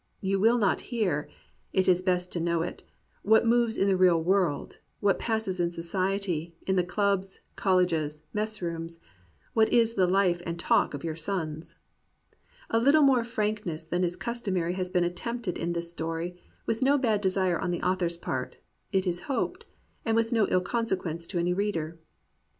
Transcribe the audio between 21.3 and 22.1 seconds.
any reader.